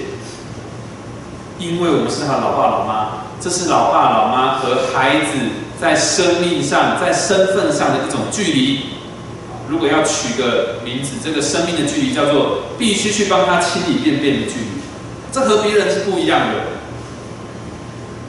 [1.58, 5.32] 因为我们是他老爸老妈，这是老爸老妈和孩子
[5.80, 8.80] 在生命上、在身份上的一种距离。
[9.68, 14.66] 如果要取个名字，这个生命的距离叫做必须去帮他清理便便的距离，
[15.32, 16.54] 这和别人是不一样的。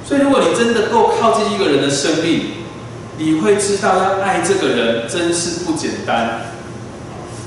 [0.04, 2.59] 所以，如果你真的够靠近一个人的生命，
[3.20, 6.53] 你会知道要爱这个人真是不简单。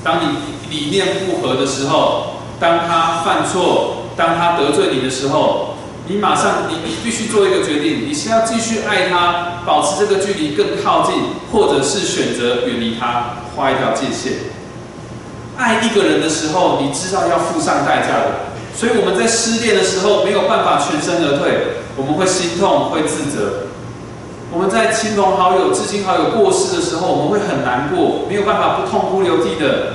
[0.03, 0.37] 当你
[0.69, 5.73] 理念不合的时候，当他犯错，当他得罪你的时候，
[6.07, 11.15] 你马上你你必须做一个决定：你是要继续爱他，保持这个距离更靠近，
[11.51, 14.33] 或者是选择远离他，画一条界限。
[15.57, 18.53] 爱一个人的时候，你知道要付上代价的。
[18.75, 23.72] 所以我们在失恋的时候没有办法全身而退，我们会心痛，会自责。
[24.53, 29.93] 我们在亲朋好友、至亲好友过世的时候，我们会很难过，没有办法不痛哭流涕的。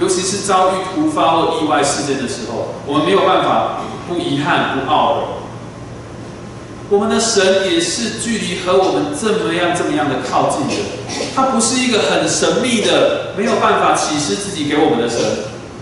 [0.00, 5.20] 尤其是遭遇突发或意外事件的时候，我们没有办法不遗憾、不懊悔。
[6.90, 10.84] 我们的神也是距离和我们这么样、这么样的靠近的，
[11.34, 15.18] 他不是一个很神秘的、没有办法启示自己给我们的神，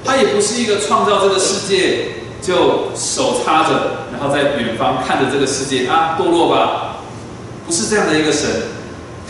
[0.03, 6.94] 他也不是一个创造这个世界就手插着，然后在远方看着这个世界啊堕落吧，
[7.67, 8.49] 不是这样的一个神。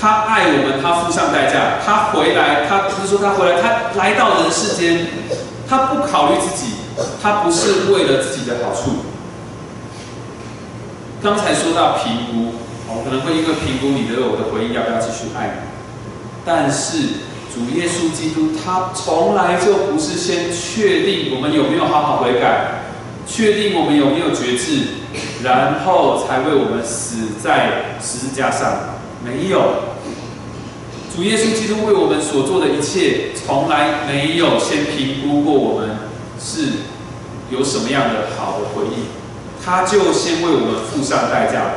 [0.01, 5.07] 他爱我们，他付上代价，他回来，他不是说他回来，他来到人世间，
[5.69, 6.75] 他不考虑自己，
[7.23, 9.07] 他不是为了自己的好处。
[11.23, 12.55] 刚才说到评估，
[12.89, 15.71] 我可能会因为评估你对我的回应，要不要继续爱你？
[16.45, 16.99] 但是
[17.55, 22.83] 主耶稣基督，他从来就不是先确定我们有没有好好悔改，
[23.27, 24.83] 确定我们有没有觉知，
[25.45, 28.97] 然后才为我们死在十字架上。
[29.23, 29.61] 没有，
[31.15, 35.97] 主耶稣基督为我们所做的一切，从来没有先评估过我们
[36.41, 36.69] 是
[37.51, 39.05] 有什么样的好的回应，
[39.65, 41.75] 他就先为我们付上代价了。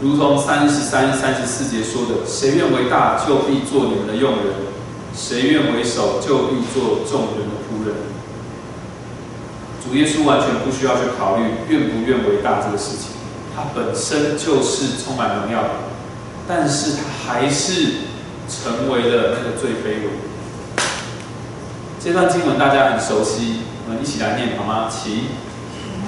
[0.00, 4.70] 如同三十三、三十四节说的：“谁愿为大，就必做你们的用人；
[5.16, 7.94] 谁愿为首，就必做众人的仆人。”
[9.84, 13.12] 主耶稣完全不需要去考虑愿不愿为大这个事情。
[13.54, 15.70] 他本身就是充满荣耀的，
[16.48, 18.08] 但是他还是
[18.48, 20.08] 成为了那个最卑微。
[22.02, 24.88] 这段经文大家很熟悉，我们一起来念好吗？
[24.90, 25.24] 起，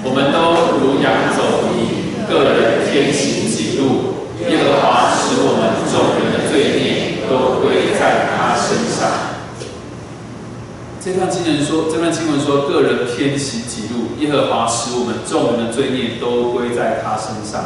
[0.03, 9.37] 我们都如羊走迷，个人天行己路，耶和华使我们众人的罪孽都归在他身上。
[11.07, 17.63] 这段经文说，这段经文说，个人偏行己路，耶和华使我们众人的罪孽都归在他身上。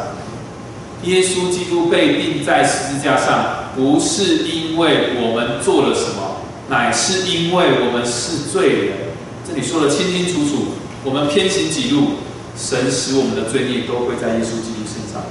[1.05, 6.37] 耶稣基督被钉在十字架上，不是因为我们做了什么，
[6.69, 8.93] 乃是因为我们是罪人。
[9.43, 10.65] 这里说的清清楚楚，
[11.03, 12.21] 我们偏行己路，
[12.55, 15.23] 神使我们的罪孽都归在耶稣基督身上。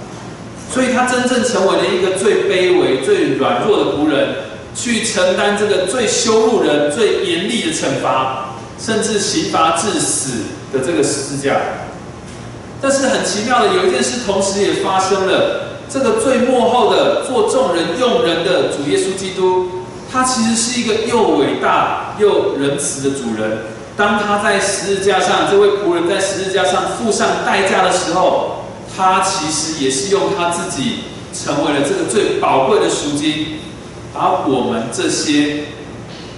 [0.68, 4.49] 所以他真正成为了一个最卑微、最软弱的仆人。
[4.74, 11.56] 去承担这个最羞辱人、最严厉的惩罚，甚至刑罚致死的这个十字架。
[12.80, 15.66] 但是很奇妙的，有一件事同时也发生了。
[15.92, 23.64] 这个最幕后的做众人用人的主耶稣基督，他其实是一个又伟大又仁慈的主人。
[23.96, 28.66] 当他在十字架上，这位仆人在十字架上付上代价的时候，
[28.96, 31.00] 他其实也是用他自己
[31.34, 33.58] 成为了这个最宝贵的赎金。
[34.12, 35.64] 把我们这些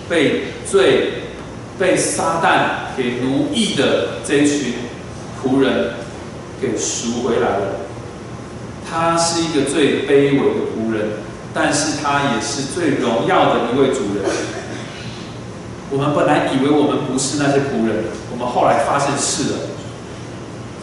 [0.08, 1.22] 被罪、
[1.78, 4.74] 被撒旦给奴役的这群
[5.42, 5.94] 仆人
[6.60, 7.66] 给赎回来了。
[8.88, 11.12] 他是一个最卑微的仆人，
[11.54, 14.30] 但是他也是最荣耀的一位主人。
[15.90, 19.58] 我们本来以为我们不是那些仆人，我们后来发现是了。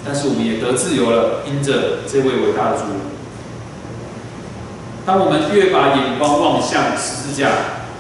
[0.04, 3.19] 但是我们也得自由了，因着这位伟大的主人。
[5.06, 7.50] 当我们越把眼光望向十字架，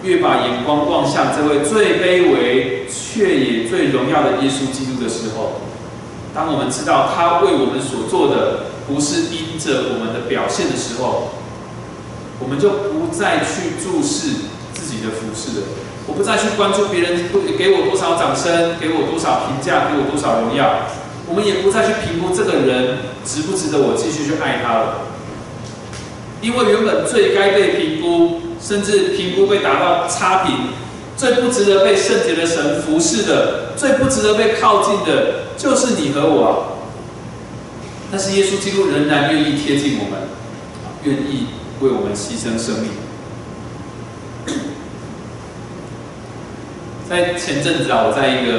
[0.03, 5.61] 越把眼光望向这位最卑微却也最荣耀的耶稣基督的时候，
[6.33, 11.29] 当我们知道他为我们所做的不是因着我们的表现的时候，
[12.39, 15.65] 我们就不再去注视自己的服饰了。
[16.07, 20.87] 我不再去关注别人给我多少掌声，给我多少评价，给我多少荣耀。
[21.27, 24.95] 我们也不再去评估这个人值不值得我继续去爱他了。
[26.41, 30.55] 因为原本最该被评估，甚至评估被达到差评，
[31.17, 36.77] 最不值得被圣洁的神服侍的，最不值得被靠近的，就是你和我。
[38.09, 40.29] 但是耶稣基督仍然愿意贴近我们，
[41.03, 41.47] 愿意
[41.81, 42.89] 为我们牺牲生命。
[47.09, 48.51] 在前阵子啊，我在一个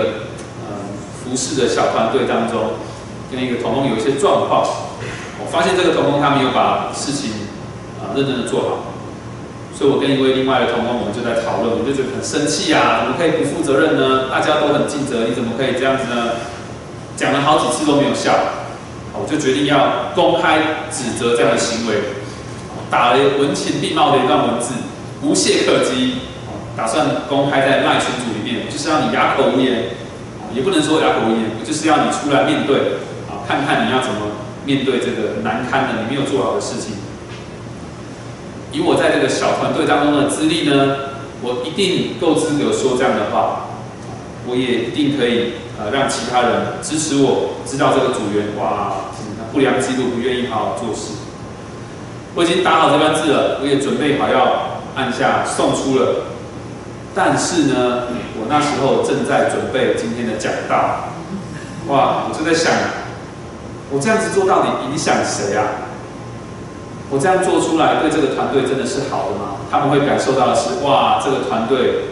[0.61, 0.85] 呃
[1.25, 2.75] 服侍的小团队当中，
[3.33, 4.63] 跟一个同工有一些状况，
[5.41, 7.49] 我发现这个同工他没有把事情。
[8.15, 8.69] 认真的做好，
[9.77, 14.29] 所以我跟一位另外的同工，我们就在讨论，我就觉得很生气啊，怎么可以不负责任呢？
[14.31, 16.33] 大家都很尽责，你怎么可以这样子呢？
[17.17, 18.33] 讲了好几次都没有效，
[19.13, 22.17] 我就决定要公开指责这样的行为，
[22.91, 24.73] 打了文情并茂的一段文字，
[25.23, 26.15] 无懈可击，
[26.77, 29.97] 打算公开在赖群组里面，就是要你哑口无言，
[30.55, 32.97] 也不能说哑口无言，就是要你出来面对，
[33.29, 34.33] 啊，看看你要怎么
[34.65, 36.97] 面对这个难堪的你没有做好的事情。
[38.73, 40.97] 以我在这个小团队当中的资历呢，
[41.43, 43.67] 我一定够资格说这样的话，
[44.47, 46.51] 我也一定可以呃让其他人
[46.83, 49.11] 支持我，知道这个组员哇，
[49.53, 51.15] 不良记录不愿意好好做事。
[52.35, 56.27] 我已经打好这段字了，我也准备好要按下送出了。
[57.13, 58.07] 但是呢，
[58.39, 61.11] 我那时候正在准备今天的讲道，
[61.89, 62.73] 哇，我就在想，
[63.91, 65.90] 我这样子做到底影响谁啊？
[67.11, 69.59] 我这样做出来对这个团队真的是好的吗？
[69.71, 72.07] 他们会感受到的是，哇，这个团队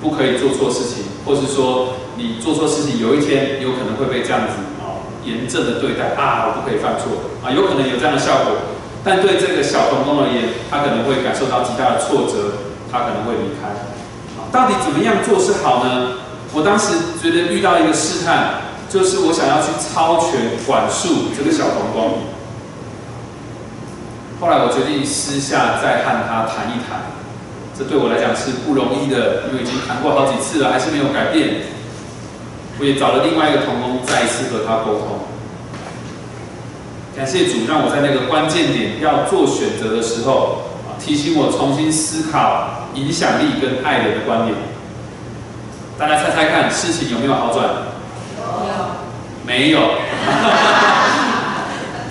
[0.00, 8.78] 不可以做错事情，或是说你做错事情，有一天有可能会被这样子啊严正的对待啊，我不可以犯错啊，有可能有这样的效果。
[9.02, 13.74] 但对这个小童工而言，他可能会感受到极大的挫折，他可能会离开。
[14.50, 16.14] 到底怎么样做是好呢？
[16.54, 22.37] 我当时觉得遇到一个试探，就是我想要去超权管束这个小童工。
[24.40, 27.00] 后来我决定私下再和他谈一谈，
[27.76, 31.62] 这对我来讲是不容易的，因为已经谈过好几次了，还是没有改变。
[32.78, 35.18] 我也找了另外一个同工，再一次和他沟通。
[37.16, 44.56] 感谢主，让我在那个关键点要做选择的时候，啊，提醒我重新思考影响力跟爱人的观点。
[45.98, 47.68] 大家猜猜看，事情有没有好转？
[49.44, 49.80] 没有。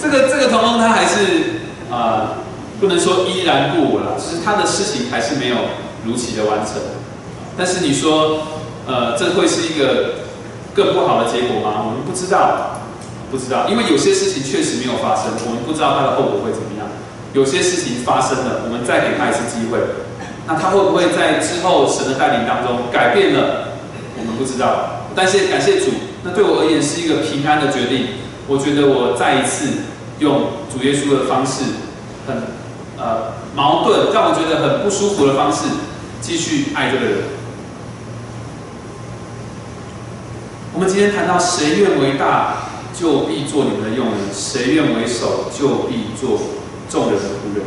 [0.01, 1.61] 这个这个同工他还是
[1.91, 2.43] 啊，
[2.79, 5.55] 不能说依然故我了，就是他的事情还是没有
[6.05, 6.75] 如期的完成。
[7.57, 8.47] 但是你说，
[8.87, 10.15] 呃，这会是一个
[10.73, 11.83] 更不好的结果吗？
[11.85, 12.73] 我们不知道。
[13.29, 16.87] 不知道，因为有些事情确实没有发生，我们不知道它的后果会怎么样。
[17.33, 19.77] 有些事情发生了，我们再给他一次机会，
[20.47, 23.75] 那他会不会在之后神的带领当中改变了？
[24.15, 25.03] 我们不知道。
[25.13, 25.91] 但是感谢主，
[26.23, 28.15] 那对我而言是一个平安的决定。
[28.47, 29.83] 我觉得我再一次
[30.19, 31.63] 用主耶稣的方式，
[32.27, 32.35] 很
[32.97, 35.65] 呃矛盾，让我觉得很不舒服的方式，
[36.21, 37.17] 继续爱这个人。
[40.73, 42.65] 我们今天谈到谁愿为大？
[42.97, 46.39] 就必做你们的用人，谁愿为首，就必做
[46.89, 47.63] 众人的仆人。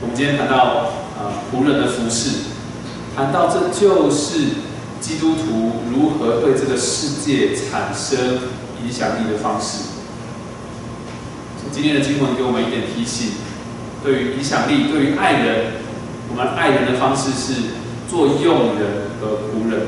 [0.00, 2.38] 我们今天谈到啊仆人的服饰，
[3.14, 4.38] 谈到这就是
[4.98, 8.38] 基督徒如何对这个世界产生
[8.82, 9.91] 影响力的方式。
[11.72, 13.32] 今天的经文给我们一点提醒：
[14.04, 15.72] 对于影响力，对于爱人，
[16.28, 17.72] 我们爱人的方式是
[18.10, 19.86] 做用人和仆人，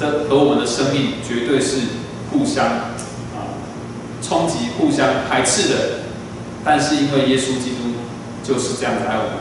[0.00, 1.76] 这和我们的生命绝对是
[2.32, 3.60] 互相啊。
[4.22, 5.74] 冲击、互相排斥的，
[6.64, 8.00] 但是因为耶稣基督
[8.42, 9.36] 就是这样子爱我们，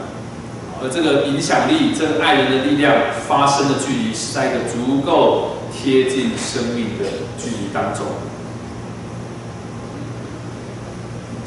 [0.83, 2.93] 而这个影响力、这个爱人的力量
[3.27, 7.05] 发生的距离是在一个足够贴近生命的
[7.41, 8.05] 距离当中。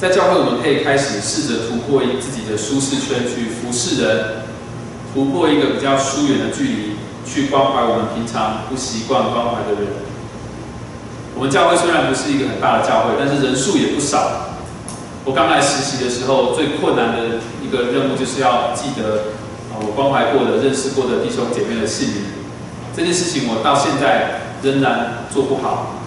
[0.01, 4.48] 在教会，我们可以开始试着突破自己的舒适圈，去服侍人，
[5.12, 6.96] 突破一个比较疏远的距离，
[7.28, 9.92] 去关怀我们平常不习惯关怀的人。
[11.36, 14.57] 我们教会虽然不是一个很大的教会，但是人数也不少。
[15.26, 19.36] 我刚来实习的时候，最困难的一个任务就是要记得
[19.68, 22.16] 啊，我关怀过的、认识过的弟兄姐妹的姓名。
[22.96, 25.99] 这件事情我到现在仍然做不好。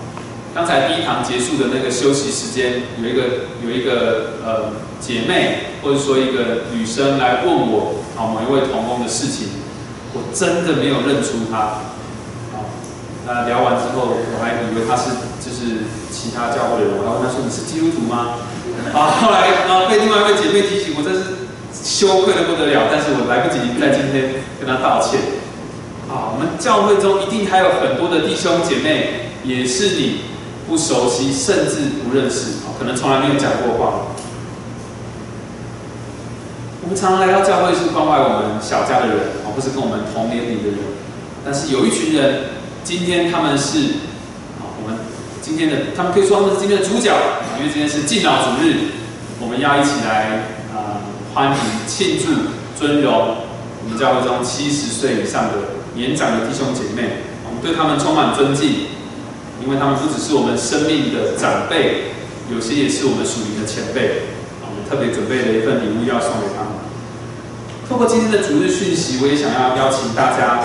[0.53, 4.69] 刚才第一堂结束的那个休息时间，有一个有一个呃
[5.01, 9.47] 姐妹，或者说一个女生来问我啊某一位同工的事情，
[10.13, 11.89] 我真的没有认出她。
[13.25, 18.35] 那聊完之后，我还以为他是就是其他教会的人，我还问他说：“你是基督徒吗？”
[18.93, 25.21] 啊，后来啊被另外一位姐妹提醒，我真是羞愧的不得了，但是我来不及在今天跟他道歉。
[26.11, 30.19] 啊，我们教会中一定还有很多的弟兄姐妹，也是你
[30.67, 34.07] 不熟悉，甚至不认识，可能从来没有讲过话。
[36.81, 40.79] 我们常常来到教会是关怀我们小家的人，啊，或是跟我们同年龄的人，
[41.45, 42.45] 但是有一群人。
[42.83, 43.79] 今天他们是，
[44.59, 44.99] 我们
[45.41, 47.15] 今天的他们可以说他们是今天的主角，
[47.57, 48.91] 因为今天是敬老主日，
[49.39, 50.43] 我们要一起来
[50.75, 50.99] 啊
[51.33, 51.55] 欢迎
[51.87, 52.27] 庆祝
[52.77, 53.37] 尊荣
[53.85, 58.87] 我们教会中七十岁以上的年长的弟兄姐妹，我们对他们充满尊敬，
[59.63, 62.11] 因为他们不只是我们生命的长辈，
[62.53, 64.27] 有些也是我们属灵的前辈，
[64.61, 66.83] 我们特别准备了一份礼物要送给他们。
[67.87, 70.59] 透过今天的主日讯息，我也想要邀请大家，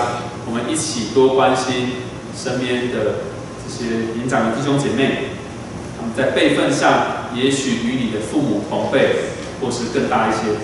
[0.45, 2.07] 我们一起多关心。
[2.39, 3.27] 身边的
[3.59, 5.35] 这些年长的弟兄姐妹，
[5.99, 10.55] 他们在辈分上也许与你的父母同辈，或是更大一些；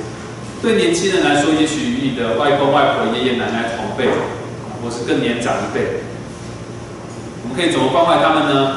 [0.62, 4.08] 对年轻人来说，也许与你的外公外婆、爷爷奶奶同辈，
[4.82, 6.05] 或是更年长一辈。
[7.46, 8.72] 我们可以怎么关怀他们呢？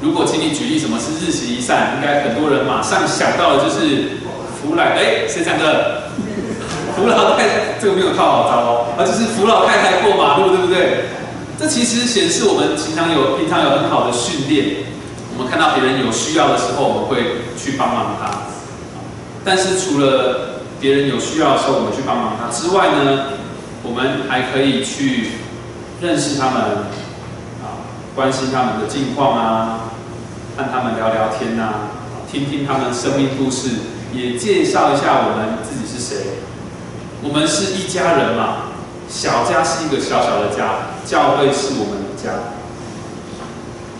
[0.00, 4.22] 如果请你举例什么是日行一善，应该很多人马上想到的就是
[4.54, 6.02] 扶来，哎，谁讲的？
[6.94, 11.06] 扶老太太，这个没有套好招哦，而就是扶老太太过马路，对不对？
[11.58, 14.84] 这其实显示我们平常有平常有很好的训练。
[15.34, 18.30] 我们看到别人有需要的时候，我们会去帮忙他。
[19.44, 23.24] 但是除了别人有需要的时候我们去帮忙他之外呢，
[23.82, 25.30] 我们还可以去
[26.02, 26.60] 认识他们，
[27.62, 27.86] 啊，
[28.16, 29.92] 关心他们的近况啊，
[30.56, 31.74] 和他们聊聊天呐，
[32.28, 33.70] 听听他们生命故事，
[34.12, 36.38] 也介绍一下我们自己是谁。
[37.22, 38.72] 我们是一家人嘛，
[39.08, 42.50] 小家是一个小小的家，教会是我们的家。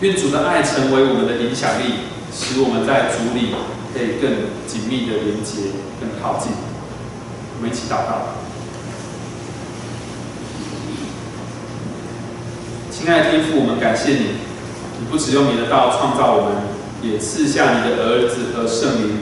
[0.01, 2.03] 愿主的爱成为我们的影响力，
[2.35, 3.55] 使我们在主里
[3.93, 6.51] 可以更紧密的连接、更靠近。
[7.55, 8.42] 我们一起祷告。
[13.03, 14.39] 亲爱的天父，我们感谢你，
[14.97, 16.63] 你不只用你的道创造我们，
[17.03, 19.19] 也赐下你的儿子和圣灵，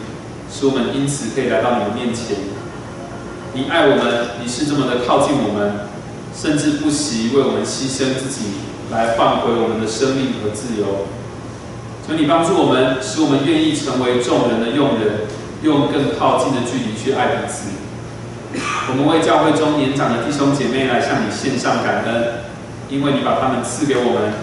[0.54, 2.38] 使我们因此可以来到你的面前。
[3.54, 5.90] 你爱我们，你是这么的靠近我们，
[6.30, 8.62] 甚至不惜为我们牺牲自己，
[8.92, 11.10] 来换回我们的生命和自由。
[12.06, 15.26] 求你帮助我们，使我们愿意成为众人的用人，
[15.64, 17.74] 用更靠近的距离去爱彼此。
[18.54, 22.51] 我们为教会中年长的弟兄姐妹来向你献上感恩。
[22.92, 24.34] 因为你把他们赐给我们，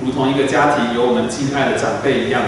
[0.00, 2.42] 如同一个家庭有我们敬爱的长辈一样。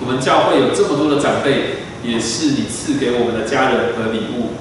[0.00, 4.52] 我们教会有这么多的长辈，也是你赐给我们的家人和礼物。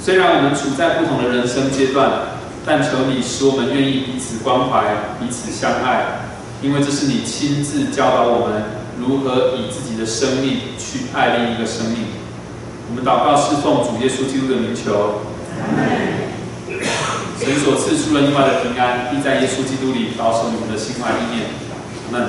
[0.00, 6.30] 虽然我们处在不同的人生阶段，但求你使我们愿意彼此关怀、彼此相爱，
[6.62, 8.62] 因为这是你亲自教导我们
[8.98, 12.06] 如何以自己的生命去爱另一个生命。
[12.88, 15.20] 我们祷告侍奉主耶稣基督的名求。
[17.40, 21.46] 神所赐出了意外的平安，并在耶稣基督里保守你们的心怀意念。
[22.06, 22.28] 我们，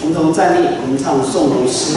[0.00, 1.96] 同同站立，我们唱颂读诗。